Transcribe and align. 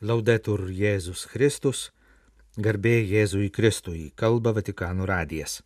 Laudetur 0.00 0.62
Jėzus 0.72 1.26
Kristus, 1.28 1.90
garbė 2.56 3.02
Jėzui 3.04 3.50
Kristui, 3.52 4.06
kalba 4.16 4.54
Vatikanų 4.56 5.04
radijas. 5.04 5.58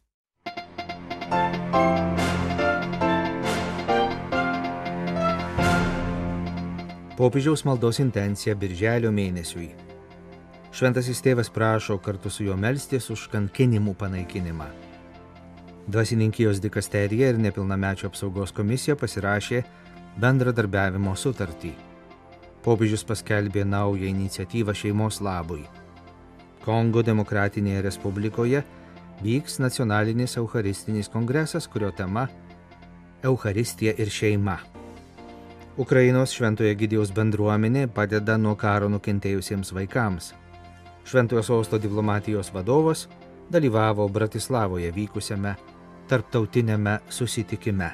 Popiežiaus 7.15 7.63
maldos 7.63 8.03
intencija 8.03 8.59
Birželio 8.59 9.15
mėnesiui. 9.15 9.71
Šventasis 10.75 11.23
tėvas 11.23 11.55
prašo 11.55 12.01
kartu 12.03 12.27
su 12.27 12.51
juo 12.51 12.59
melstis 12.59 13.07
už 13.15 13.29
kankinimų 13.31 13.95
panaikinimą. 14.03 14.67
Dvasininkijos 15.87 16.59
dikasterija 16.59 17.31
ir 17.31 17.39
nepilnamečio 17.39 18.11
apsaugos 18.11 18.51
komisija 18.51 18.99
pasirašė 18.99 19.63
bendradarbiavimo 20.19 21.15
sutartį 21.15 21.77
popiežius 22.65 23.05
paskelbė 23.05 23.65
naują 23.69 24.09
iniciatyvą 24.09 24.75
šeimos 24.75 25.21
labui. 25.21 25.65
Kongo 26.65 27.03
Demokratinėje 27.05 27.83
Respublikoje 27.85 28.63
vyks 29.23 29.59
nacionalinis 29.61 30.39
Eucharistinis 30.41 31.11
kongresas, 31.13 31.69
kurio 31.69 31.91
tema- 31.93 32.29
Eucharistija 33.29 33.93
ir 33.99 34.09
šeima. 34.09 34.59
Ukrainos 35.77 36.33
Šventojo 36.33 36.75
Gidijos 36.75 37.11
bendruomenė 37.13 37.89
padeda 37.91 38.37
nuo 38.39 38.55
karo 38.55 38.89
nukentėjusiems 38.89 39.73
vaikams. 39.75 40.33
Šventojo 41.05 41.43
sosto 41.43 41.79
diplomatijos 41.79 42.53
vadovas 42.55 43.09
dalyvavo 43.51 44.09
Bratislavoje 44.09 44.93
vykusiame 44.93 45.57
tarptautinėme 46.09 46.99
susitikime. 47.09 47.91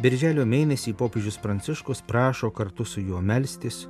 Birželio 0.00 0.46
mėnesį 0.48 0.94
popiežius 0.96 1.36
Pranciškus 1.42 1.98
prašo 2.08 2.48
kartu 2.56 2.86
su 2.88 3.02
juo 3.04 3.18
melstis, 3.20 3.82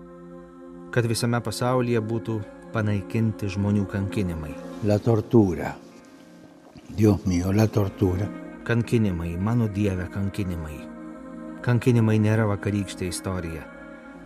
kad 0.90 1.07
visame 1.07 1.38
pasaulyje 1.38 2.01
būtų 2.02 2.38
panaikinti 2.74 3.46
žmonių 3.54 3.84
kankinimai. 3.93 4.51
La 4.90 4.96
tortura. 4.99 5.76
Dios 6.99 7.23
mío, 7.30 7.52
la 7.54 7.68
tortura. 7.71 8.26
Kankinimai, 8.66 9.37
mano 9.38 9.68
Dieve, 9.71 10.09
kankinimai. 10.10 10.80
Kankinimai 11.62 12.16
nėra 12.24 12.49
vakarykštė 12.49 13.06
istorija. 13.06 13.62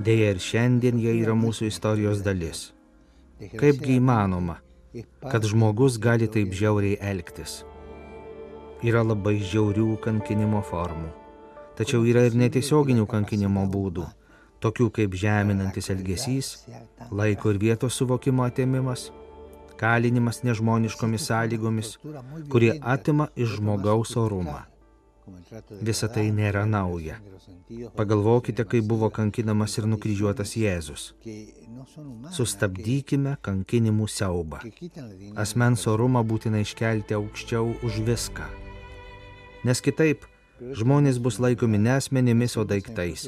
Deja 0.01 0.31
ir 0.33 0.41
šiandien 0.41 0.97
jie 1.03 1.13
yra 1.19 1.35
mūsų 1.37 1.69
istorijos 1.69 2.23
dalis. 2.25 2.71
Kaipgi 3.61 3.99
įmanoma, 3.99 4.57
kad 5.29 5.45
žmogus 5.45 6.01
gali 6.01 6.31
taip 6.33 6.57
žiauriai 6.57 6.97
elgtis? 7.13 7.59
Yra 8.81 9.05
labai 9.05 9.37
žiaurių 9.53 9.99
kankinimo 10.09 10.65
formų 10.71 11.13
Tačiau 11.79 12.05
yra 12.07 12.23
ir 12.29 12.37
netiesioginių 12.39 13.07
kankinimo 13.11 13.65
būdų, 13.71 14.05
tokių 14.63 14.91
kaip 14.99 15.17
žeminantis 15.19 15.91
elgesys, 15.95 16.53
laiko 17.11 17.51
ir 17.51 17.59
vietos 17.63 17.99
suvokimo 17.99 18.45
atėmimas, 18.47 19.09
kalinimas 19.81 20.45
nežmoniškomis 20.47 21.27
sąlygomis, 21.31 21.97
kurie 22.53 22.77
atima 22.95 23.29
iš 23.35 23.59
žmogaus 23.59 24.15
orumą. 24.21 24.63
Visa 25.89 26.09
tai 26.13 26.29
nėra 26.37 26.65
nauja. 26.69 27.17
Pagalvokite, 27.97 28.67
kaip 28.69 28.85
buvo 28.89 29.09
kankinamas 29.19 29.79
ir 29.81 29.87
nukryžiuotas 29.89 30.53
Jėzus. 30.61 31.07
Sustabdykime 32.37 33.39
kankinimų 33.47 34.09
siaubą. 34.15 34.61
Asmens 35.41 35.87
orumą 35.91 36.23
būtina 36.29 36.61
iškelti 36.65 37.17
aukščiau 37.17 37.73
už 37.89 38.03
viską. 38.11 38.47
Nes 39.65 39.81
kitaip 39.81 40.29
Žmonės 40.61 41.19
bus 41.19 41.41
laikomi 41.43 41.81
ne 41.83 41.97
asmenimis, 41.97 42.55
o 42.57 42.63
daiktais. 42.65 43.27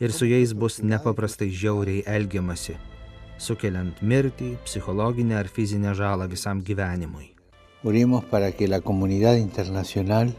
Ir 0.00 0.12
su 0.16 0.24
jais 0.24 0.54
bus 0.56 0.78
nepaprastai 0.80 1.50
žiauriai 1.52 2.04
elgiamasi, 2.08 2.78
sukeliant 3.36 4.00
mirtį, 4.00 4.54
psichologinę 4.64 5.36
ar 5.36 5.50
fizinę 5.52 5.92
žalą 5.94 6.30
visam 6.32 6.62
gyvenimui. 6.64 7.34
Oremos 7.84 8.24
para 8.24 8.52
que 8.52 8.68
la 8.68 8.80
comunidad 8.80 9.36
internacional 9.36 10.32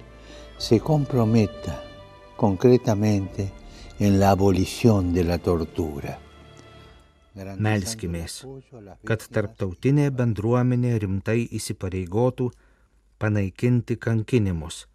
se 0.57 0.79
comprometa 0.79 1.83
concretamente 2.35 3.51
en 3.99 4.19
la 4.19 4.31
abolición 4.31 5.13
de 5.13 5.23
la 5.23 5.37
tortura. 5.37 6.17
Melskimės, 7.35 8.43
kad 9.05 9.21
tarptautinė 9.29 10.09
bendruomenė 10.13 10.97
rimtai 11.01 11.45
įsipareigotų 11.59 12.49
panaikinti 13.21 13.97
kankinimus 13.97 14.87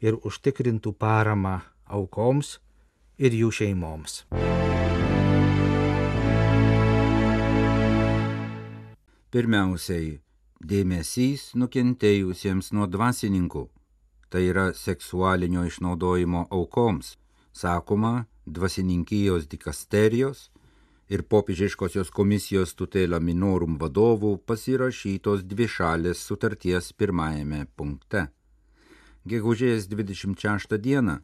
ir 0.00 0.18
užtikrintų 0.24 0.92
paramą 1.00 1.60
aukoms 1.86 2.58
ir 3.18 3.32
jų 3.32 3.50
šeimoms. 3.58 4.24
Pirmiausiai, 9.32 10.20
dėmesys 10.60 11.50
nukentėjusiems 11.60 12.72
nuo 12.72 12.86
dvasininkų, 12.88 13.66
tai 14.30 14.46
yra 14.50 14.70
seksualinio 14.74 15.66
išnaudojimo 15.68 16.46
aukoms, 16.50 17.16
sakoma 17.52 18.26
dvasininkijos 18.46 19.48
dikasterijos 19.50 20.50
ir 21.08 21.22
popiežiškosios 21.22 22.10
komisijos 22.10 22.74
tutela 22.78 23.20
minorum 23.20 23.76
vadovų 23.82 24.36
pasirašytos 24.46 25.44
dvišalės 25.50 26.22
sutarties 26.30 26.92
pirmajame 26.92 27.66
punkte 27.76 28.28
gegužės 29.26 29.88
26 29.90 30.78
dieną 30.78 31.18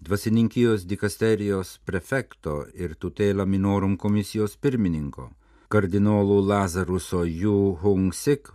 dvasininkijos 0.00 0.86
dikasterijos 0.86 1.78
prefekto 1.84 2.64
ir 2.74 2.94
tutela 2.94 3.44
minorum 3.44 3.96
komisijos 3.98 4.54
pirmininko 4.56 5.26
kardinolų 5.70 6.36
Lazaruso 6.50 7.24
Ju 7.24 7.74
Hung 7.82 8.14
Sik 8.14 8.52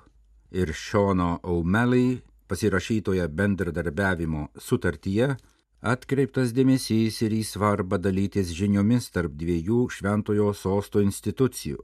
ir 0.51 0.71
Šono 0.73 1.39
O'Malley 1.43 2.21
pasirašytoje 2.47 3.27
bendradarbiavimo 3.27 4.47
sutartyje 4.67 5.29
atkreiptas 5.93 6.55
dėmesys 6.55 7.21
ir 7.27 7.35
į 7.35 7.43
svarbą 7.51 7.99
dalytis 7.99 8.55
žiniomis 8.57 9.11
tarp 9.15 9.35
dviejų 9.37 9.85
šventojo 9.91 10.53
sosto 10.55 11.03
institucijų. 11.03 11.77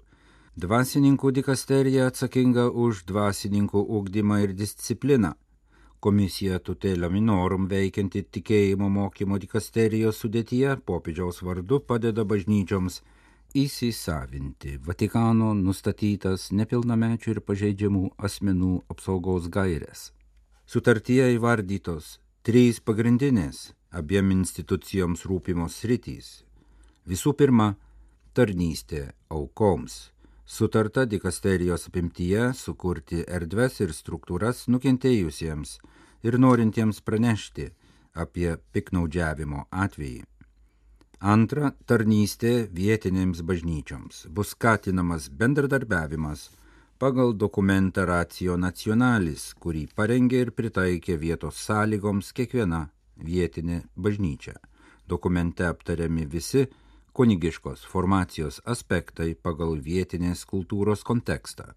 Dvasininkų 0.60 1.32
dikasterija 1.38 2.10
atsakinga 2.12 2.68
už 2.72 3.06
dvasininkų 3.08 3.84
ugdymą 4.00 4.42
ir 4.48 4.56
discipliną, 4.58 5.36
Komisija 6.02 6.58
Tutela 6.66 7.12
Minorum 7.14 7.68
veikianti 7.70 8.24
tikėjimo 8.36 8.88
mokymo 8.90 9.38
dikasterijos 9.42 10.18
sudėtyje 10.24 10.72
popiežiaus 10.90 11.44
vardu 11.46 11.78
padeda 11.92 12.24
bažnyčioms 12.32 12.96
įsisavinti 13.64 14.80
Vatikano 14.88 15.52
nustatytas 15.60 16.48
nepilnamečių 16.58 17.36
ir 17.36 17.42
pažeidžiamų 17.46 18.02
asmenų 18.30 18.72
apsaugos 18.96 19.46
gairės. 19.54 20.08
Sutartyje 20.66 21.28
įvardytos 21.36 22.16
trys 22.50 22.82
pagrindinės 22.82 23.60
abiem 24.02 24.34
institucijoms 24.40 25.28
rūpimos 25.30 25.78
sritys. 25.84 26.32
Visų 27.06 27.36
pirma, 27.38 27.76
tarnystė 28.34 29.12
aukoms 29.30 30.08
Sutarta 30.52 31.06
dikasterijos 31.06 31.86
apimtyje 31.88 32.50
sukurti 32.60 33.22
erdves 33.38 33.78
ir 33.86 33.94
struktūras 33.96 34.66
nukentėjusiems 34.74 35.70
ir 36.28 36.36
norintiems 36.44 37.00
pranešti 37.08 37.70
apie 38.24 38.58
piknaudžiavimo 38.76 39.62
atvejį. 39.86 40.26
Antra, 41.36 41.72
tarnystė 41.88 42.52
vietinėms 42.82 43.46
bažnyčioms 43.48 44.26
bus 44.36 44.52
skatinamas 44.58 45.30
bendradarbiavimas 45.40 46.44
pagal 47.00 47.32
dokumentą 47.46 48.04
Racijo 48.12 48.60
Nacionalis, 48.60 49.54
kurį 49.56 49.86
parengė 49.96 50.44
ir 50.50 50.52
pritaikė 50.60 51.16
vietos 51.24 51.64
sąlygoms 51.64 52.36
kiekviena 52.36 52.90
vietinė 53.32 53.86
bažnyčia. 53.96 54.60
Dokumente 55.08 55.64
aptariami 55.72 56.28
visi 56.28 56.68
kunigiškos 57.14 57.86
formacijos 57.92 58.62
aspektai 58.66 59.34
pagal 59.36 59.78
vietinės 59.88 60.46
kultūros 60.48 61.04
kontekstą. 61.04 61.74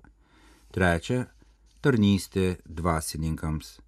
Trečia- 0.75 1.27
tarnystė 1.83 2.59
dvasininkams. 2.67 3.79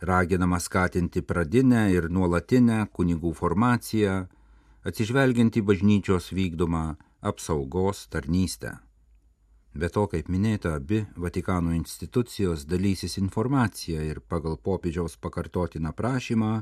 Raginama 0.00 0.60
skatinti 0.60 1.22
pradinę 1.22 1.90
ir 1.92 2.10
nuolatinę 2.10 2.88
kunigų 2.92 3.32
formaciją, 3.34 4.26
atsižvelgiant 4.84 5.56
į 5.56 5.62
bažnyčios 5.62 6.32
vykdomą 6.32 6.96
apsaugos 7.22 8.06
tarnystę. 8.08 8.78
Be 9.74 9.88
to, 9.88 10.06
kaip 10.06 10.28
minėta, 10.32 10.76
abi 10.78 11.04
Vatikano 11.16 11.74
institucijos 11.76 12.64
dalysis 12.64 13.18
informacija 13.18 14.02
ir 14.02 14.20
pagal 14.20 14.56
popiežiaus 14.56 15.16
pakartotiną 15.16 15.92
prašymą 15.92 16.52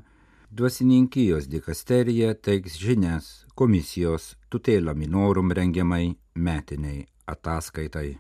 dvasininkijos 0.57 1.49
dikasterija 1.49 2.35
teiks 2.35 2.77
žinias 2.79 3.47
komisijos 3.55 4.37
tutela 4.49 4.95
minorum 4.95 5.51
rengiamai 5.53 6.15
metiniai 6.35 7.07
ataskaitai. 7.27 8.11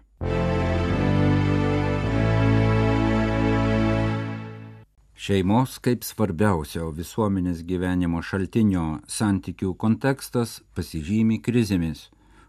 Šeimos 5.14 5.78
kaip 5.78 6.02
svarbiausio 6.02 6.88
visuomenės 6.96 7.62
gyvenimo 7.68 8.22
šaltinio 8.22 8.88
santykių 9.06 9.76
kontekstas 9.78 10.56
pasižymi 10.74 11.38
krizėmis, 11.38 12.08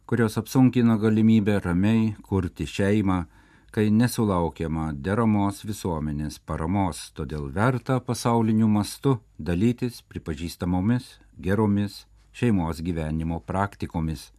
kurios 0.10 0.40
apsunkina 0.42 0.98
galimybę 0.98 1.60
ramiai 1.62 2.16
kurti 2.26 2.66
šeimą, 2.66 3.26
kai 3.76 3.90
nesulaukiama 3.92 4.94
deramos 5.04 5.58
visuomenės 5.68 6.38
paramos, 6.48 7.00
todėl 7.18 7.50
verta 7.58 7.98
pasauliniu 8.00 8.70
mastu 8.72 9.18
dalytis 9.50 9.98
pripažįstamomis 10.08 11.10
geromis 11.48 12.06
šeimos 12.40 12.80
gyvenimo 12.80 13.42
praktikomis, 13.44 14.30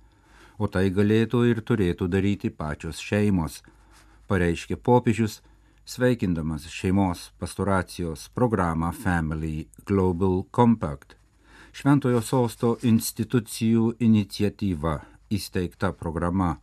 o 0.57 0.71
tai 0.73 0.87
galėtų 0.89 1.43
ir 1.51 1.61
turėtų 1.69 2.09
daryti 2.09 2.49
pačios 2.49 3.05
šeimos, 3.11 3.61
pareiškė 4.33 4.81
popiežius, 4.81 5.43
sveikindamas 5.85 6.65
šeimos 6.73 7.29
pastoracijos 7.37 8.31
programą 8.33 8.95
Family 9.05 9.67
Global 9.85 10.47
Compact. 10.49 11.19
Šventojo 11.77 12.25
sosto 12.25 12.79
institucijų 12.81 13.99
iniciatyva 14.01 15.03
įsteigta 15.29 15.93
programa 15.93 16.55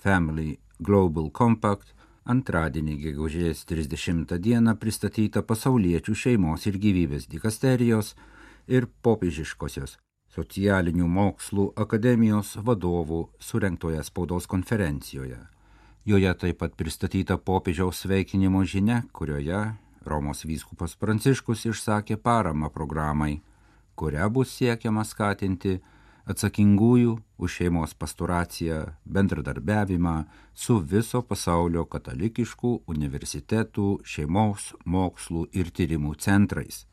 Family 0.00 0.54
Global 0.80 1.28
Compact 1.28 1.92
antradienį 2.24 2.96
gegužės 3.06 3.64
30 3.66 4.38
dieną 4.38 4.76
pristatyta 4.78 5.42
pasauliečių 5.42 6.14
šeimos 6.14 6.66
ir 6.70 6.78
gyvybės 6.78 7.28
dikasterijos 7.30 8.14
ir 8.68 8.86
popiežiškosios 9.02 9.98
socialinių 10.32 11.08
mokslų 11.12 11.72
akademijos 11.76 12.54
vadovų 12.56 13.26
surinktoje 13.42 14.02
spaudos 14.06 14.46
konferencijoje. 14.48 15.40
Joje 16.04 16.34
taip 16.34 16.58
pat 16.62 16.74
pristatyta 16.78 17.36
popiežiaus 17.38 18.00
sveikinimo 18.02 18.64
žinia, 18.64 19.02
kurioje 19.12 19.74
Romos 20.04 20.42
vyskupas 20.42 20.96
Pranciškus 20.98 21.66
išsakė 21.70 22.16
paramą 22.18 22.72
programai, 22.74 23.42
kuria 23.94 24.26
bus 24.28 24.50
siekiama 24.56 25.04
skatinti 25.06 25.76
atsakingųjų 26.26 27.16
už 27.42 27.56
šeimos 27.58 27.94
pastoraciją 27.98 28.78
bendradarbiavimą 29.04 30.14
su 30.54 30.78
viso 30.78 31.22
pasaulio 31.22 31.84
katalikiškų 31.84 32.72
universitetų, 32.86 33.88
šeimos, 34.04 34.72
mokslų 34.84 35.48
ir 35.52 35.70
tyrimų 35.70 36.14
centrais. 36.18 36.86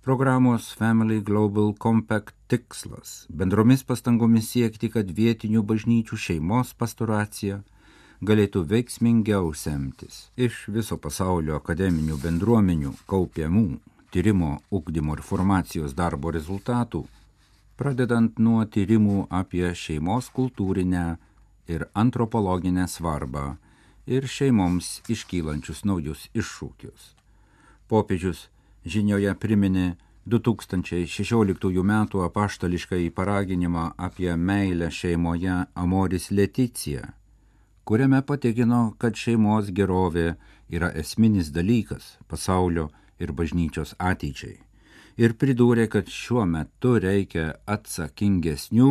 Programos 0.00 0.70
Family 0.72 1.20
Global 1.20 1.74
Compact 1.76 2.34
tikslas- 2.48 3.26
bendromis 3.40 3.84
pastangomis 3.84 4.48
siekti, 4.48 4.88
kad 4.88 5.10
vietinių 5.10 5.62
bažnyčių 5.62 6.16
šeimos 6.16 6.72
pastoracija 6.72 7.62
galėtų 8.22 8.64
veiksmingiau 8.64 9.54
semtis 9.54 10.30
iš 10.36 10.68
viso 10.68 10.96
pasaulio 10.96 11.56
akademinių 11.56 12.16
bendruomenių 12.16 12.94
kaupiamų 13.06 13.78
tyrimo, 14.10 14.58
ugdymo 14.70 15.14
ir 15.16 15.22
formacijos 15.22 15.94
darbo 15.94 16.30
rezultatų 16.30 17.04
pradedant 17.80 18.36
nuo 18.36 18.60
tyrimų 18.68 19.22
apie 19.32 19.70
šeimos 19.82 20.28
kultūrinę 20.36 21.04
ir 21.72 21.86
antropologinę 22.02 22.84
svarbą 22.92 23.54
ir 24.16 24.26
šeimoms 24.28 24.90
iškylančius 25.14 25.80
naujus 25.88 26.26
iššūkius. 26.36 27.14
Popiežius 27.88 28.48
žinioje 28.84 29.32
priminė 29.40 29.86
2016 30.28 31.80
m. 31.80 31.94
apaštališką 32.28 33.00
įparaginimą 33.08 33.86
apie 33.96 34.36
meilę 34.36 34.90
šeimoje 34.92 35.64
Amoris 35.74 36.30
Leticija, 36.30 37.14
kuriame 37.84 38.20
patikino, 38.22 38.94
kad 39.00 39.16
šeimos 39.16 39.72
gerovė 39.72 40.34
yra 40.68 40.92
esminis 40.92 41.48
dalykas 41.48 42.18
pasaulio 42.28 42.90
ir 43.18 43.32
bažnyčios 43.32 43.96
ateičiai 43.98 44.69
ir 45.20 45.36
pridūrė, 45.36 45.86
kad 45.92 46.08
šiuo 46.08 46.46
metu 46.48 46.96
reikia 47.02 47.52
atsakingesnių 47.68 48.90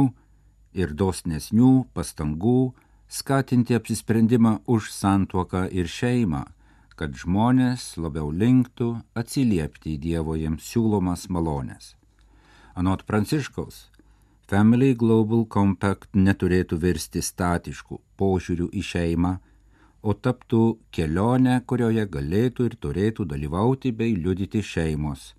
ir 0.77 0.93
dosnesnių 0.93 1.71
pastangų 1.97 2.59
skatinti 3.09 3.77
apsisprendimą 3.77 4.59
už 4.69 4.91
santuoką 4.93 5.65
ir 5.73 5.89
šeimą, 5.89 6.43
kad 6.99 7.15
žmonės 7.17 7.95
labiau 7.97 8.29
linktų 8.29 8.91
atsiliepti 9.17 9.95
į 9.95 10.01
Dievo 10.05 10.35
jiems 10.37 10.67
siūlomas 10.69 11.25
malonės. 11.33 11.95
Anot 12.77 13.05
Pranciškaus, 13.09 13.87
Family 14.49 14.93
Global 14.97 15.45
Compact 15.49 16.13
neturėtų 16.13 16.77
virsti 16.83 17.23
statiškų 17.25 17.99
požiūrių 18.21 18.69
į 18.69 18.85
šeimą, 18.91 19.33
o 20.01 20.13
taptų 20.13 20.63
kelionę, 20.95 21.59
kurioje 21.65 22.05
galėtų 22.07 22.69
ir 22.69 22.77
turėtų 22.85 23.25
dalyvauti 23.33 23.91
bei 23.91 24.15
liudyti 24.15 24.61
šeimos, 24.63 25.33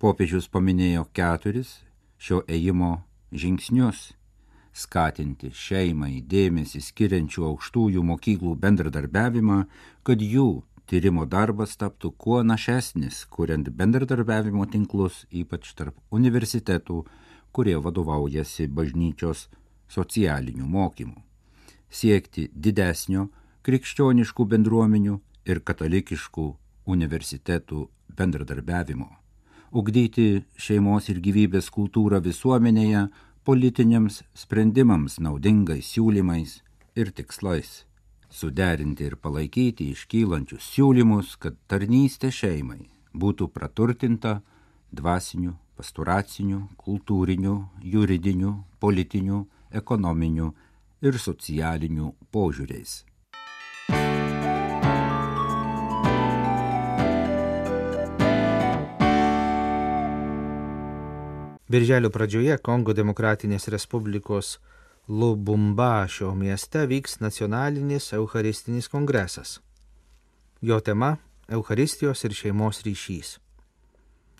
Popiežius 0.00 0.46
paminėjo 0.48 1.02
keturis 1.12 1.70
šio 2.16 2.38
ėjimo 2.48 3.02
žingsnius- 3.36 3.98
skatinti 4.82 5.50
šeimai 5.52 6.22
dėmesį 6.24 6.80
skiriančių 6.86 7.44
aukštųjų 7.50 8.04
mokyklų 8.10 8.54
bendradarbiavimą, 8.62 9.58
kad 10.02 10.24
jų 10.24 10.62
tyrimo 10.86 11.26
darbas 11.26 11.76
taptų 11.76 12.14
kuo 12.16 12.40
našesnis, 12.42 13.26
kuriant 13.28 13.68
bendradarbiavimo 13.68 14.64
tinklus, 14.72 15.26
ypač 15.30 15.74
tarp 15.74 15.94
universitetų, 16.10 17.04
kurie 17.52 17.76
vadovaujasi 17.76 18.68
bažnyčios 18.72 19.48
socialinių 19.86 20.64
mokymų. 20.64 21.20
Siekti 21.90 22.48
didesnio 22.56 23.28
krikščioniškų 23.62 24.48
bendruomenių 24.48 25.20
ir 25.44 25.60
katalikiškų 25.60 26.54
universitetų 26.86 27.88
bendradarbiavimo 28.16 29.19
ugdyti 29.70 30.42
šeimos 30.58 31.08
ir 31.12 31.20
gyvybės 31.22 31.70
kultūrą 31.74 32.20
visuomenėje 32.24 33.06
politiniams 33.46 34.20
sprendimams 34.36 35.18
naudingais 35.22 35.88
siūlymais 35.94 36.58
ir 36.98 37.12
tikslais, 37.14 37.84
suderinti 38.30 39.06
ir 39.08 39.16
palaikyti 39.16 39.90
iškylančius 39.94 40.66
siūlymus, 40.74 41.36
kad 41.38 41.58
tarnystė 41.70 42.32
šeimai 42.34 42.88
būtų 43.14 43.48
praturtinta 43.54 44.40
dvasinių, 44.94 45.54
pastoracinių, 45.78 46.60
kultūrinių, 46.78 47.54
juridinių, 47.94 48.52
politinių, 48.82 49.44
ekonominių 49.80 50.50
ir 51.06 51.18
socialinių 51.18 52.12
požiūriais. 52.34 53.09
Birželio 61.70 62.10
pradžioje 62.10 62.56
Kongo 62.66 62.90
Demokratinės 62.98 63.68
Respublikos 63.70 64.56
Lubumbašio 65.06 66.32
mieste 66.34 66.80
vyks 66.90 67.20
nacionalinis 67.22 68.08
Eucharistinis 68.16 68.88
kongresas. 68.90 69.60
Jo 70.60 70.80
tema- 70.80 71.16
Eucharistijos 71.54 72.24
ir 72.24 72.34
šeimos 72.34 72.82
ryšys. 72.82 73.38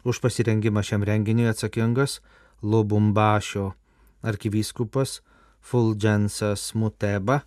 Už 0.02 0.18
pasirengimą 0.18 0.82
šiam 0.82 1.06
renginiui 1.06 1.46
atsakingas 1.46 2.18
Lubumbašio 2.62 3.74
arkivyskupas 4.22 5.20
Fulgensas 5.60 6.74
Muteba 6.74 7.40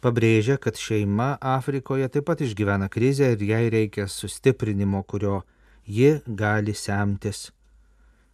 pabrėžia, 0.00 0.56
kad 0.56 0.78
šeima 0.78 1.36
Afrikoje 1.40 2.08
taip 2.08 2.24
pat 2.30 2.38
išgyvena 2.40 2.88
krizę 2.88 3.32
ir 3.32 3.42
jai 3.42 3.70
reikia 3.70 4.06
sustiprinimo, 4.06 5.02
kurio 5.02 5.42
ji 5.84 6.20
gali 6.26 6.74
semtis 6.74 7.50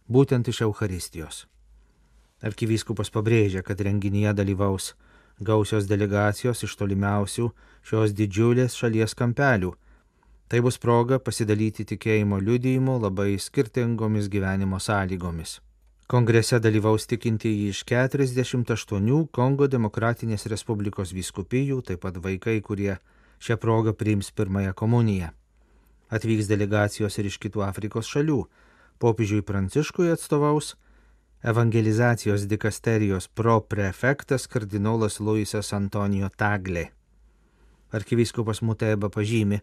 būtent 0.09 0.47
iš 0.47 0.61
Euharistijos. 0.67 1.45
Arkivyskupas 2.43 3.09
pabrėžia, 3.09 3.63
kad 3.63 3.79
renginyje 3.79 4.33
dalyvaus 4.35 4.93
gausios 5.39 5.87
delegacijos 5.87 6.63
iš 6.63 6.75
tolimiausių 6.77 7.49
šios 7.83 8.13
didžiulės 8.13 8.75
šalies 8.77 9.15
kampelių. 9.15 9.73
Tai 10.47 10.59
bus 10.61 10.77
proga 10.77 11.19
pasidalyti 11.19 11.85
tikėjimo 11.87 12.39
liudijimu 12.39 12.99
labai 13.01 13.39
skirtingomis 13.39 14.27
gyvenimo 14.29 14.79
sąlygomis. 14.79 15.59
Kongrese 16.07 16.59
dalyvaus 16.59 17.07
tikintieji 17.07 17.69
iš 17.71 17.83
48 17.89 19.27
Kongo 19.31 19.67
Demokratinės 19.67 20.45
Respublikos 20.51 21.13
vyskupijų, 21.15 21.81
taip 21.81 22.03
pat 22.03 22.19
vaikai, 22.21 22.59
kurie 22.61 22.97
šią 23.39 23.57
progą 23.57 23.95
priims 23.97 24.29
pirmąją 24.31 24.73
komuniją. 24.73 25.31
Atvyks 26.13 26.51
delegacijos 26.51 27.17
ir 27.17 27.31
iš 27.31 27.39
kitų 27.41 27.63
Afrikos 27.65 28.11
šalių 28.11 28.43
popiežiui 28.99 29.41
Pranciškui 29.41 30.11
atstovaus 30.11 30.75
evangelizacijos 31.43 32.47
dikasterijos 32.47 33.27
proprefektas 33.27 34.47
kardinolas 34.47 35.19
Luisas 35.19 35.73
Antonijo 35.73 36.29
Taglė. 36.37 36.87
Arkivyskupas 37.91 38.61
Muteba 38.61 39.09
pažymi, 39.09 39.59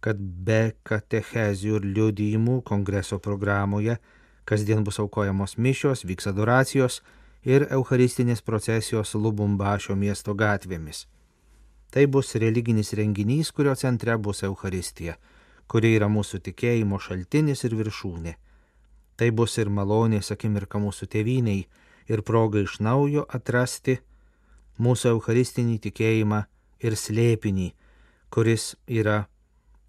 kad 0.00 0.18
be 0.18 0.74
katechezių 0.86 1.76
ir 1.80 1.88
liudijimų 1.96 2.60
kongreso 2.62 3.18
programoje 3.18 3.98
kasdien 4.44 4.84
bus 4.84 5.00
aukojamos 5.00 5.56
mišios, 5.56 6.04
vyks 6.04 6.28
adoracijos 6.30 7.00
ir 7.44 7.66
eucharistinės 7.70 8.42
procesijos 8.42 9.14
Lubumbašio 9.14 9.96
miesto 9.96 10.34
gatvėmis. 10.34 11.06
Tai 11.90 12.06
bus 12.06 12.34
religinis 12.34 12.92
renginys, 12.92 13.52
kurio 13.52 13.74
centre 13.74 14.16
bus 14.18 14.42
Euharistija 14.42 15.16
kuri 15.68 15.94
yra 15.96 16.08
mūsų 16.12 16.40
tikėjimo 16.48 17.00
šaltinis 17.00 17.64
ir 17.66 17.76
viršūnė. 17.78 18.34
Tai 19.16 19.30
bus 19.30 19.58
ir 19.62 19.70
malonės 19.70 20.32
akimirka 20.34 20.80
mūsų 20.82 21.06
tėviniai 21.12 21.66
ir 22.10 22.22
proga 22.26 22.64
iš 22.64 22.80
naujo 22.82 23.24
atrasti 23.28 24.00
mūsų 24.82 25.14
eucharistinį 25.14 25.78
tikėjimą 25.86 26.40
ir 26.84 26.96
slėpinį, 26.98 27.68
kuris 28.34 28.74
yra 28.90 29.24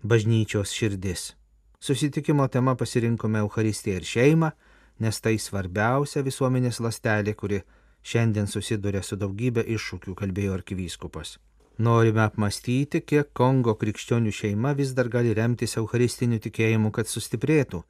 bažnyčios 0.04 0.72
širdis. 0.72 1.34
Susitikimo 1.80 2.48
tema 2.48 2.76
pasirinkome 2.76 3.42
Eucharistiją 3.42 3.98
ir 4.00 4.06
šeimą, 4.10 4.52
nes 5.00 5.20
tai 5.22 5.36
svarbiausia 5.42 6.24
visuomenės 6.26 6.80
lastelė, 6.82 7.34
kuri 7.34 7.60
šiandien 8.06 8.48
susiduria 8.48 9.02
su 9.04 9.18
daugybė 9.18 9.66
iššūkių, 9.76 10.16
kalbėjo 10.22 10.54
arkivyskupas. 10.56 11.36
Norime 11.78 12.24
apmastyti, 12.24 13.02
kiek 13.02 13.34
Kongo 13.36 13.74
krikščionių 13.76 14.32
šeima 14.32 14.72
vis 14.78 14.94
dar 14.96 15.10
gali 15.12 15.34
remtis 15.36 15.76
eucharistiniu 15.82 16.40
tikėjimu, 16.40 16.94
kad 16.96 17.10
sustiprėtų, 17.12 17.84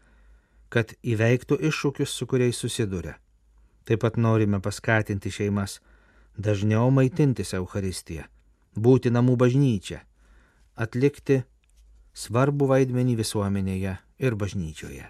kad 0.76 0.92
įveiktų 1.08 1.56
iššūkius, 1.70 2.12
su 2.12 2.28
kuriais 2.28 2.58
susiduria. 2.60 3.16
Taip 3.88 4.02
pat 4.04 4.18
norime 4.20 4.60
paskatinti 4.60 5.32
šeimas 5.32 5.78
dažniau 6.36 6.90
maitintis 6.92 7.54
Eucharistiją, 7.56 8.26
būti 8.76 9.14
namų 9.14 9.38
bažnyčia, 9.40 10.02
atlikti 10.76 11.46
svarbu 12.12 12.68
vaidmenį 12.74 13.16
visuomenėje 13.22 13.96
ir 14.20 14.36
bažnyčioje. 14.36 15.08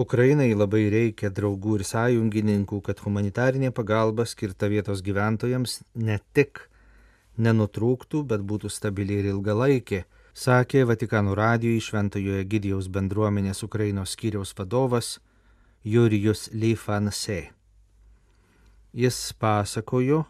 Ukrainai 0.00 0.52
labai 0.54 0.86
reikia 0.94 1.28
draugų 1.34 1.80
ir 1.80 1.88
sąjungininkų, 1.90 2.78
kad 2.86 3.02
humanitarinė 3.02 3.74
pagalba 3.74 4.24
skirta 4.30 4.70
vietos 4.70 5.02
gyventojams 5.02 5.80
ne 5.98 6.22
tik 6.32 6.69
nenutrūktų, 7.40 8.22
bet 8.30 8.44
būtų 8.46 8.70
stabili 8.72 9.20
ir 9.20 9.30
ilgalaikė, 9.32 10.04
sakė 10.36 10.84
Vatikanų 10.90 11.34
radijoje 11.38 11.86
Šventojoje 11.88 12.44
Gidijaus 12.44 12.90
bendruomenės 12.92 13.64
Ukrainos 13.66 14.14
skyriaus 14.16 14.54
vadovas 14.58 15.18
Jurijus 15.84 16.48
Lyfanse. 16.52 17.50
Jis 18.92 19.18
pasakojo, 19.38 20.24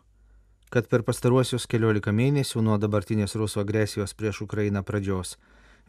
kad 0.71 0.87
per 0.87 1.03
pastaruosius 1.03 1.67
keliolika 1.67 2.13
mėnesių 2.15 2.63
nuo 2.63 2.77
dabartinės 2.79 3.35
rusų 3.35 3.65
agresijos 3.65 4.15
prieš 4.15 4.45
Ukrainą 4.47 4.85
pradžios 4.87 5.37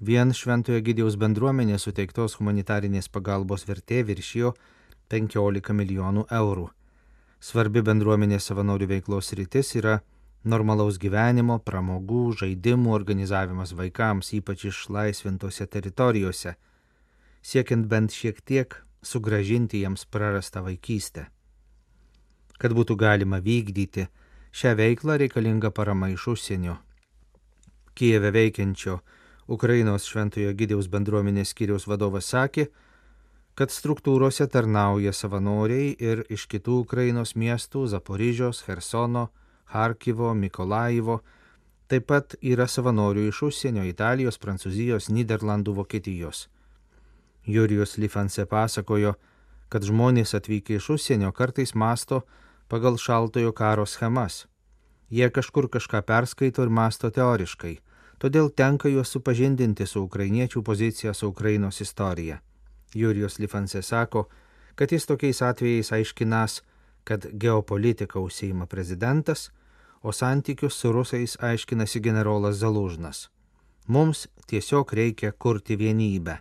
Vien 0.02 0.32
Šventojo 0.34 0.82
Gidijaus 0.82 1.14
bendruomenės 1.22 1.84
suteiktos 1.86 2.40
humanitarinės 2.40 3.06
pagalbos 3.14 3.68
vertė 3.68 4.00
viršijo 4.08 4.56
15 5.14 5.76
milijonų 5.78 6.24
eurų. 6.38 6.64
Svarbi 7.38 7.84
bendruomenės 7.86 8.48
savanorių 8.50 8.88
veiklos 8.96 9.30
rytis 9.38 9.76
yra 9.78 10.00
normalaus 10.44 10.98
gyvenimo, 11.02 11.60
pramogų, 11.62 12.32
žaidimų 12.42 12.94
organizavimas 12.96 13.76
vaikams, 13.78 14.34
ypač 14.38 14.66
išlaisvintose 14.72 15.68
teritorijose, 15.68 16.56
siekiant 17.42 17.88
bent 17.88 18.14
šiek 18.14 18.42
tiek 18.42 18.76
sugražinti 19.02 19.82
jiems 19.82 20.06
prarastą 20.06 20.64
vaikystę. 20.66 21.28
Kad 22.62 22.74
būtų 22.78 22.98
galima 22.98 23.42
vykdyti 23.42 24.08
šią 24.54 24.76
veiklą 24.78 25.18
reikalinga 25.22 25.72
parama 25.72 26.12
iš 26.14 26.28
užsienio. 26.36 26.78
Kijeve 27.94 28.32
veikiančio 28.32 29.00
Ukrainos 29.48 30.06
Šventojo 30.08 30.54
Gidiaus 30.54 30.88
bendruomenės 30.88 31.52
skyriaus 31.52 31.88
vadovas 31.90 32.30
sakė, 32.32 32.70
kad 33.58 33.74
struktūrose 33.74 34.48
tarnauja 34.48 35.12
savanoriai 35.14 35.96
ir 36.00 36.24
iš 36.30 36.48
kitų 36.48 36.82
Ukrainos 36.86 37.36
miestų- 37.36 37.88
Zaporižios, 37.94 38.64
Hersono, 38.68 39.30
Harkivo, 39.72 40.34
Mikolaivo, 40.34 41.20
taip 41.88 42.08
pat 42.12 42.36
yra 42.42 42.68
savanorių 42.68 43.28
iš 43.32 43.42
užsienio- 43.50 43.84
Italijos, 43.94 44.40
Prancūzijos, 44.40 45.10
Niderlandų, 45.10 45.76
Vokietijos. 45.76 46.48
Jurijus 47.48 47.98
Lifanse 47.98 48.46
pasakojo, 48.46 49.16
kad 49.70 49.84
žmonės 49.84 50.36
atvykę 50.36 50.76
iš 50.76 50.90
užsienio 50.90 51.32
kartais 51.32 51.76
masto 51.76 52.22
pagal 52.68 52.98
šaltojo 52.98 53.52
karo 53.52 53.86
schemas. 53.86 54.46
Jie 55.10 55.30
kažkur 55.30 55.68
kažką 55.68 56.02
perskaito 56.02 56.64
ir 56.64 56.70
masto 56.70 57.10
teoriškai 57.10 57.80
todėl 58.22 58.52
tenka 58.54 58.90
juos 58.92 59.10
supažindinti 59.16 59.88
su 59.90 60.04
ukrainiečių 60.06 60.62
pozicija 60.62 61.14
su 61.18 61.32
Ukrainos 61.32 61.82
istorija. 61.82 62.38
Jurijus 62.94 63.40
Lifanse 63.40 63.82
sako, 63.82 64.28
kad 64.76 64.92
jis 64.92 65.08
tokiais 65.10 65.42
atvejais 65.42 65.92
aiškinas, 65.92 66.62
kad 67.04 67.26
geopolitika 67.34 68.20
užsieima 68.20 68.68
prezidentas, 68.70 69.50
o 70.04 70.12
santykius 70.12 70.74
su 70.74 70.92
rusais 70.92 71.38
aiškinasi 71.40 72.00
generolas 72.00 72.56
Zalužnas. 72.56 73.30
Mums 73.88 74.28
tiesiog 74.48 74.94
reikia 74.94 75.32
kurti 75.32 75.76
vienybę, 75.76 76.38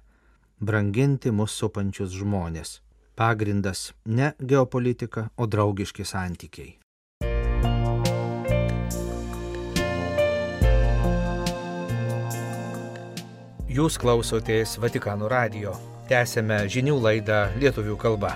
branginti 0.60 1.32
mūsų 1.32 1.56
supančius 1.56 2.12
žmonės. 2.16 2.80
Pagrindas 3.16 3.90
ne 4.06 4.32
geopolitika, 4.40 5.28
o 5.36 5.46
draugiški 5.46 6.04
santykiai. 6.04 6.76
Jūs 13.70 14.00
klausotės 14.02 14.78
Vatikano 14.82 15.28
radio. 15.30 15.76
Tęsėme 16.10 16.64
žinių 16.66 16.96
laidą 17.04 17.44
lietuvių 17.60 17.94
kalba. 18.00 18.32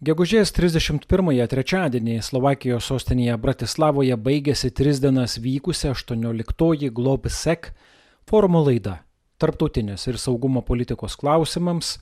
Gegužės 0.00 0.48
31-ąją 0.56 1.44
trečiadienį 1.52 2.22
Slovakijos 2.24 2.86
sostinėje 2.88 3.34
Bratislavoje 3.36 4.16
baigėsi 4.16 4.70
tris 4.72 4.96
dienas 4.96 5.34
vykusi 5.36 5.90
18-oji 5.90 6.88
GlobSec 6.88 7.68
forumo 8.24 8.62
laida 8.64 8.94
Tarptautinės 9.36 10.06
ir 10.08 10.16
saugumo 10.16 10.64
politikos 10.64 11.18
klausimams, 11.20 11.98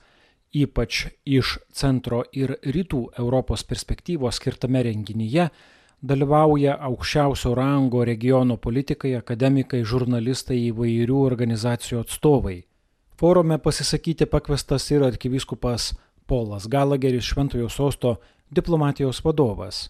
ypač 0.54 1.08
iš 1.26 1.56
centro 1.74 2.22
ir 2.30 2.54
rytų 2.62 3.02
Europos 3.18 3.66
perspektyvos 3.66 4.38
skirtame 4.38 4.86
renginyje 4.86 5.50
dalyvauja 5.98 6.78
aukščiausio 6.78 7.56
rango 7.58 8.06
regiono 8.06 8.62
politikai, 8.62 9.16
akademikai, 9.18 9.82
žurnalistai 9.82 10.68
įvairių 10.70 11.18
organizacijų 11.34 12.06
atstovai. 12.06 12.60
Forume 13.18 13.58
pasisakyti 13.58 14.30
pakvestas 14.30 14.86
ir 14.94 15.02
arkivyskupas 15.02 15.96
Polas 16.28 16.66
Galageris 16.68 17.24
Šventojo 17.24 17.68
sosto 17.72 18.18
diplomatijos 18.52 19.22
vadovas. 19.24 19.88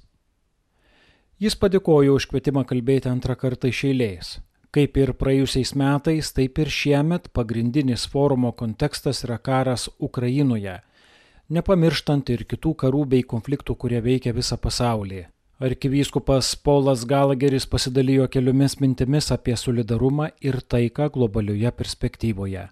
Jis 1.39 1.55
padėkojo 1.59 2.15
už 2.19 2.27
kvietimą 2.31 2.63
kalbėti 2.67 3.11
antrą 3.11 3.35
kartą 3.39 3.71
iš 3.71 3.85
eilės. 3.91 4.31
Kaip 4.75 4.99
ir 5.01 5.15
praėjusiais 5.19 5.73
metais, 5.79 6.31
taip 6.37 6.59
ir 6.63 6.71
šiemet 6.71 7.31
pagrindinis 7.35 8.05
forumo 8.13 8.53
kontekstas 8.53 9.25
yra 9.27 9.39
karas 9.39 9.89
Ukrainoje, 9.99 10.77
nepamirštant 11.49 12.31
ir 12.35 12.45
kitų 12.47 12.75
karų 12.85 13.05
bei 13.15 13.27
konfliktų, 13.35 13.75
kurie 13.75 14.03
veikia 14.05 14.35
visą 14.37 14.59
pasaulį. 14.61 15.25
Arkivyskupas 15.59 16.53
Paulas 16.63 17.03
Galageris 17.09 17.67
pasidalijo 17.67 18.29
keliomis 18.31 18.79
mintimis 18.79 19.33
apie 19.35 19.57
solidarumą 19.59 20.29
ir 20.39 20.61
taiką 20.63 21.09
globalioje 21.11 21.73
perspektyvoje. 21.75 22.69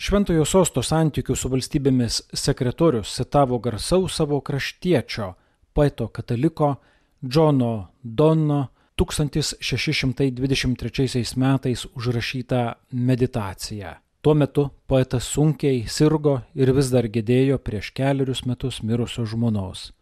Šventojo 0.00 0.46
sosto 0.48 0.80
santykių 0.80 1.34
su 1.36 1.50
valstybėmis 1.52 2.22
sekretorius 2.32 3.10
citavo 3.18 3.58
garsaus 3.60 4.14
savo 4.16 4.38
kraštiečio, 4.40 5.36
poeto 5.76 6.08
kataliko 6.08 6.80
Džono 7.20 7.92
Donno 8.02 8.72
1623 8.96 11.36
metais 11.36 11.86
užrašytą 11.92 12.72
meditaciją. 12.92 13.94
Tuo 14.24 14.34
metu 14.34 14.70
poetas 14.86 15.24
sunkiai 15.34 15.84
sirgo 15.88 16.40
ir 16.54 16.72
vis 16.72 16.88
dar 16.88 17.04
gėdėjo 17.04 17.58
prieš 17.60 17.90
keliarius 17.92 18.46
metus 18.48 18.82
mirusios 18.82 19.28
žmonos. 19.34 19.92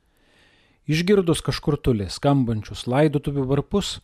Išgirdus 0.86 1.40
kažkur 1.42 1.76
toli 1.82 2.06
skambančius 2.06 2.86
laidotuvių 2.86 3.44
varpus, 3.50 3.98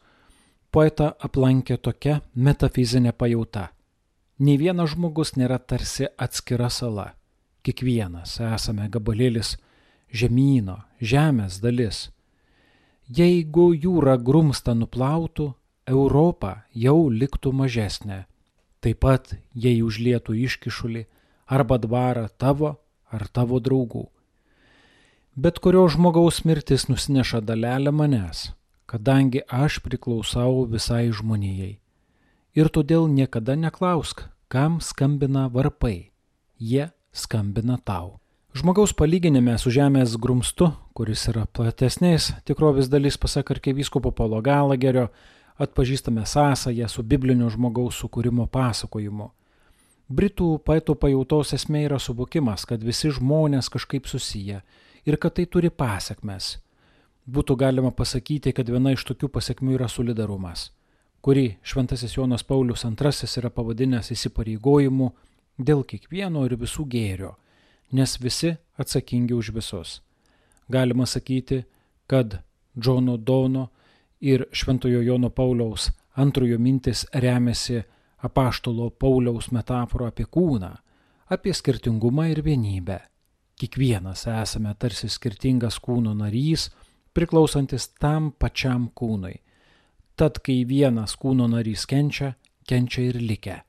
poetą 0.75 1.15
aplankė 1.23 1.79
tokia 1.79 2.21
metafizinė 2.35 3.15
pajauta. 3.15 3.71
Nei 4.39 4.57
vienas 4.59 4.95
žmogus 4.95 5.35
nėra 5.39 5.59
tarsi 5.59 6.09
atskira 6.19 6.71
sala. 6.71 7.13
Kiekvienas 7.65 8.39
esame 8.45 8.89
gabalėlis 8.93 9.55
žemynų, 10.13 10.79
žemės 11.01 11.61
dalis. 11.63 12.09
Jeigu 13.09 13.73
jūra 13.75 14.17
grumsta 14.19 14.75
nuplautų, 14.75 15.53
Europa 15.87 16.65
jau 16.73 17.11
liktų 17.11 17.53
mažesnė. 17.53 18.25
Taip 18.81 19.01
pat, 19.05 19.37
jei 19.55 19.83
užlietų 19.85 20.35
iškišulį 20.47 21.07
arba 21.47 21.79
dvarą 21.79 22.27
tavo 22.39 22.77
ar 23.13 23.29
tavo 23.29 23.61
draugų 23.61 24.09
bet 25.37 25.59
kurio 25.59 25.89
žmogaus 25.91 26.45
mirtis 26.45 26.87
nusineša 26.89 27.41
dalelę 27.41 27.91
manęs, 27.91 28.53
kadangi 28.87 29.43
aš 29.49 29.81
priklausau 29.83 30.67
visai 30.71 31.11
žmonijai. 31.11 31.79
Ir 32.55 32.69
todėl 32.71 33.09
niekada 33.11 33.57
neklausk, 33.59 34.29
kam 34.47 34.79
skambina 34.79 35.49
varpai, 35.51 36.13
jie 36.55 36.93
skambina 37.11 37.81
tau. 37.83 38.21
Žmogaus 38.55 38.93
palyginime 38.95 39.57
su 39.59 39.73
žemės 39.75 40.15
grumstu, 40.15 40.69
kuris 40.95 41.25
yra 41.33 41.49
platesnės 41.51 42.29
tikrovės 42.47 42.87
dalis 42.87 43.19
pasak 43.19 43.51
arkivyskupo 43.51 44.13
Paulo 44.15 44.39
Galagerio, 44.39 45.09
atpažįstame 45.59 46.23
sąsąją 46.23 46.87
su 46.89 47.03
biblinio 47.03 47.49
žmogaus 47.51 47.99
sukūrimo 47.99 48.47
pasakojimu. 48.47 49.33
Britų 50.07 50.53
poetų 50.63 50.95
pajautos 50.95 51.51
esmė 51.59 51.89
yra 51.89 51.99
suvokimas, 51.99 52.63
kad 52.71 52.87
visi 52.87 53.11
žmonės 53.11 53.67
kažkaip 53.75 54.07
susiję 54.07 54.63
ir 55.03 55.19
kad 55.19 55.35
tai 55.35 55.49
turi 55.51 55.75
pasiekmes. 55.75 56.61
Būtų 57.27 57.59
galima 57.59 57.91
pasakyti, 57.91 58.55
kad 58.55 58.71
viena 58.71 58.95
iš 58.95 59.03
tokių 59.11 59.33
pasiekmių 59.35 59.75
yra 59.81 59.91
solidarumas, 59.91 60.69
kurį 61.25 61.57
Šventasis 61.65 62.19
Jonas 62.19 62.43
Paulius 62.45 62.85
II 62.85 63.29
yra 63.41 63.51
pavadinęs 63.51 64.11
įsipareigojimu 64.13 65.09
dėl 65.57 65.81
kiekvieno 65.89 66.45
ir 66.45 66.57
visų 66.61 66.85
gėrio, 66.93 67.31
nes 67.93 68.19
visi 68.21 68.53
atsakingi 68.77 69.33
už 69.33 69.55
visus. 69.57 70.01
Galima 70.69 71.07
sakyti, 71.07 71.63
kad 72.07 72.43
Džono 72.77 73.17
Dono 73.17 73.69
ir 74.21 74.45
Šventojo 74.53 75.01
Jono 75.01 75.31
Pauliaus 75.31 75.91
antrojo 76.15 76.59
mintis 76.59 77.07
remiasi 77.13 77.83
apaštalo 78.25 78.91
Pauliaus 78.91 79.51
metaforo 79.53 80.07
apie 80.09 80.25
kūną, 80.25 80.71
apie 81.29 81.55
skirtingumą 81.55 82.29
ir 82.33 82.43
vienybę. 82.45 82.99
Kiekvienas 83.61 84.27
esame 84.27 84.75
tarsi 84.79 85.09
skirtingas 85.09 85.79
kūno 85.81 86.13
narys, 86.19 86.69
priklausantis 87.15 87.89
tam 88.01 88.33
pačiam 88.33 88.91
kūnui. 88.91 89.37
Tad 90.15 90.39
kai 90.47 90.63
vienas 90.69 91.17
kūno 91.19 91.49
narys 91.51 91.87
kenčia, 91.91 92.35
kenčia 92.69 93.09
ir 93.11 93.19
likę. 93.19 93.61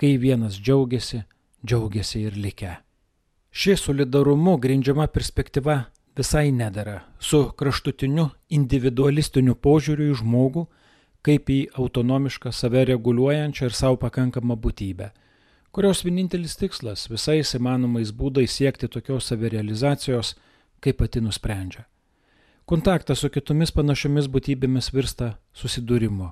Kai 0.00 0.16
vienas 0.18 0.56
džiaugiasi, 0.56 1.22
džiaugiasi 1.66 2.22
ir 2.26 2.36
likę. 2.36 2.76
Ši 3.52 3.76
solidarumu 3.76 4.56
grindžiama 4.58 5.06
perspektyva 5.12 5.82
visai 6.16 6.52
nedara 6.52 7.02
su 7.20 7.44
kraštutiniu 7.56 8.30
individualistiniu 8.48 9.54
požiūriu 9.54 10.14
į 10.14 10.22
žmogų 10.22 10.64
kaip 11.22 11.50
į 11.50 11.58
autonomišką, 11.78 12.50
save 12.52 12.84
reguliuojančią 12.90 13.68
ir 13.68 13.76
savo 13.76 13.98
pakankamą 14.02 14.56
būtybę, 14.58 15.12
kurios 15.70 16.02
vienintelis 16.06 16.58
tikslas 16.58 17.06
visais 17.10 17.54
įmanomais 17.58 18.10
būdais 18.16 18.58
siekti 18.58 18.90
tokios 18.90 19.30
savirealizacijos, 19.30 20.34
kaip 20.82 20.98
pati 20.98 21.22
nusprendžia. 21.22 21.86
Kontaktas 22.64 23.18
su 23.18 23.28
kitomis 23.32 23.72
panašiomis 23.74 24.28
būtybėmis 24.30 24.92
virsta 24.94 25.32
susidūrimu, 25.58 26.28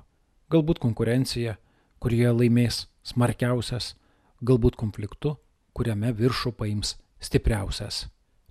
galbūt 0.51 0.79
konkurencija, 0.79 1.57
kurioje 1.99 2.31
laimės 2.37 2.85
smarkiausias, 3.03 3.95
galbūt 4.39 4.77
konfliktu, 4.79 5.35
kuriame 5.75 6.13
viršų 6.15 6.53
paims 6.55 6.95
stipriausias. 7.19 8.05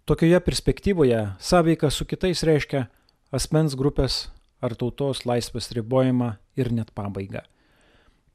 Tokioje 0.05 0.41
perspektyvoje 0.45 1.23
sąveika 1.41 1.91
su 1.91 2.05
kitais 2.05 2.45
reiškia 2.45 2.85
asmens 3.33 3.75
grupės 3.79 4.27
ar 4.61 4.77
tautos 4.77 5.25
laisvės 5.25 5.73
ribojimą 5.73 6.35
ir 6.61 6.73
net 6.77 6.93
pabaigą. 6.93 7.47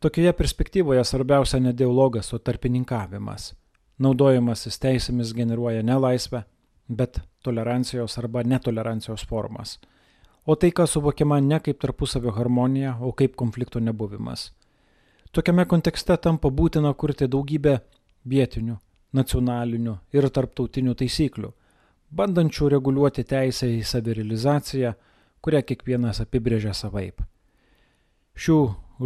Tokioje 0.01 0.33
perspektyvoje 0.33 1.03
svarbiausia 1.05 1.61
ne 1.61 1.73
dialogas, 1.73 2.33
o 2.33 2.39
tarpininkavimas. 2.41 3.53
Naudojimasis 4.01 4.81
teisėmis 4.81 5.31
generuoja 5.37 5.85
ne 5.85 5.95
laisvę, 6.01 6.43
bet 6.87 7.19
tolerancijos 7.43 8.17
arba 8.17 8.43
netolerancijos 8.43 9.25
formas. 9.27 9.79
O 10.45 10.55
tai, 10.55 10.71
kas 10.71 10.93
suvokiama 10.93 11.39
ne 11.41 11.59
kaip 11.59 11.79
tarpusavio 11.81 12.31
harmonija, 12.31 12.97
o 13.01 13.11
kaip 13.11 13.35
konflikto 13.35 13.79
nebuvimas. 13.79 14.51
Tokiame 15.31 15.65
kontekste 15.65 16.17
tampa 16.21 16.49
būtina 16.49 16.93
kurti 16.93 17.27
daugybę 17.27 17.79
vietinių, 18.29 18.77
nacionalinių 19.13 19.95
ir 20.13 20.27
tarptautinių 20.29 20.93
taisyklių, 20.95 21.49
bandančių 22.11 22.69
reguliuoti 22.75 23.25
teisę 23.25 23.71
į 23.73 23.81
savirealizaciją, 23.83 24.93
kurią 25.41 25.61
kiekvienas 25.65 26.21
apibrėžia 26.21 26.73
savaip. 26.73 27.21
Šių 28.35 28.59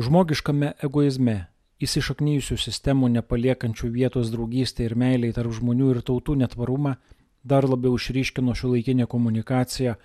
žmogiškame 0.05 0.73
egoizme 0.83 1.37
įsišaknyjusių 1.79 2.57
sistemų 2.59 3.09
nepaliekančių 3.15 3.89
vietos 3.93 4.31
draugystė 4.33 4.89
ir 4.89 4.95
meiliai 4.99 5.33
tarp 5.35 5.53
žmonių 5.55 5.93
ir 5.95 6.01
tautų 6.03 6.35
netvarumą 6.43 6.97
dar 7.43 7.67
labiau 7.69 7.95
išryškino 7.95 8.55
šiuolaikinė 8.55 9.07
komunikacija 9.07 9.95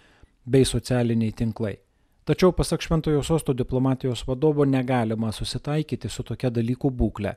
bei 0.44 0.64
socialiniai 0.64 1.32
tinklai. 1.32 1.76
Tačiau 2.24 2.52
pasak 2.56 2.80
Šventojo 2.80 3.22
sosto 3.22 3.52
diplomatijos 3.52 4.24
vadovo 4.26 4.64
negalima 4.64 5.32
susitaikyti 5.32 6.08
su 6.08 6.22
tokia 6.22 6.50
dalykų 6.50 6.90
būklė, 6.90 7.34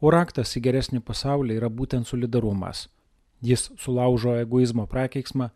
o 0.00 0.10
raktas 0.10 0.56
į 0.58 0.64
geresnį 0.66 1.00
pasaulį 1.00 1.60
yra 1.60 1.70
būtent 1.70 2.08
solidarumas. 2.08 2.88
Jis 3.40 3.70
sulaužo 3.78 4.34
egoizmo 4.40 4.86
prakeiksmą 4.86 5.50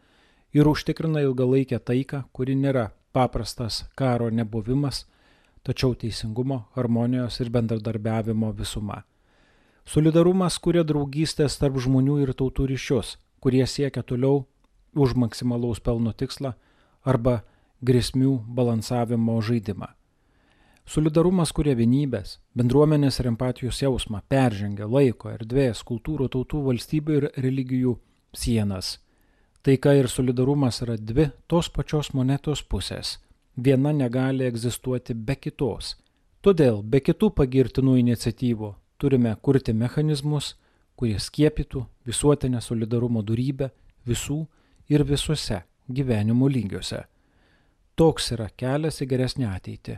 ir 0.52 0.68
užtikrina 0.68 1.24
ilgalaikę 1.26 1.78
taiką, 1.78 2.24
kuri 2.32 2.54
nėra 2.54 2.90
paprastas 3.12 3.84
karo 3.98 4.30
nebuvimas, 4.30 5.06
tačiau 5.66 5.94
teisingumo, 5.94 6.66
harmonijos 6.76 7.40
ir 7.40 7.50
bendradarbiavimo 7.50 8.52
visuma. 8.52 9.02
Solidarumas 9.84 10.58
kuria 10.62 10.84
draugystės 10.86 11.58
tarp 11.58 11.80
žmonių 11.82 12.20
ir 12.22 12.32
tautų 12.38 12.68
ryšius, 12.70 13.16
kurie 13.40 13.66
siekia 13.66 14.03
toliau 14.03 14.44
už 14.94 15.14
maksimalaus 15.14 15.81
pelno 15.81 16.12
tikslą 16.12 16.55
arba 17.05 17.40
grėsmių 17.83 18.37
balansavimo 18.46 19.40
žaidimą. 19.40 19.90
Solidarumas 20.90 21.53
kuria 21.55 21.76
vienybės, 21.79 22.38
bendruomenės 22.59 23.20
ir 23.20 23.31
empatijos 23.31 23.79
jausmą, 23.83 24.24
peržengia 24.29 24.88
laiko, 24.90 25.31
erdvės, 25.31 25.85
kultūrų, 25.87 26.26
tautų, 26.35 26.64
valstybių 26.66 27.20
ir 27.20 27.31
religijų 27.38 27.94
sienas 28.35 28.98
Taika 29.62 29.92
ir 29.92 30.07
solidarumas 30.09 30.79
yra 30.81 30.94
dvi 30.96 31.26
tos 31.44 31.66
pačios 31.68 32.14
monetos 32.16 32.62
pusės. 32.64 33.18
Viena 33.57 33.90
negali 33.92 34.46
egzistuoti 34.48 35.12
be 35.12 35.35
kitos. 35.37 35.98
Todėl 36.40 36.81
be 36.81 37.03
kitų 37.05 37.29
pagirtinų 37.37 37.98
iniciatyvų 38.00 38.70
turime 38.96 39.35
kurti 39.42 39.74
mechanizmus, 39.76 40.55
kurie 41.00 41.16
skiepytų 41.16 41.86
visuotinę 42.04 42.60
solidarumo 42.60 43.22
darybę 43.24 43.70
visų 44.08 44.42
ir 44.92 45.04
visuose 45.08 45.62
gyvenimo 45.88 46.48
lygiuose. 46.52 47.06
Toks 47.96 48.32
yra 48.36 48.50
kelias 48.62 49.00
į 49.00 49.08
geresnę 49.08 49.48
ateitį, 49.48 49.96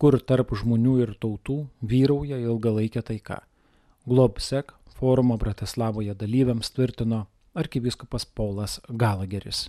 kur 0.00 0.18
tarp 0.20 0.54
žmonių 0.56 0.94
ir 1.04 1.14
tautų 1.20 1.58
vyrauja 1.92 2.40
ilgalaikė 2.40 3.04
taika. 3.12 3.42
Globsek 4.08 4.72
forumo 4.98 5.36
Bratislavoje 5.36 6.14
dalyviams 6.16 6.72
tvirtino 6.72 7.26
arkivyskupas 7.54 8.24
Paulas 8.26 8.80
Galageris. 8.88 9.68